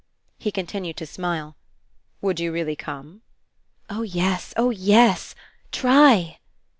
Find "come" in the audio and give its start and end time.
2.75-3.21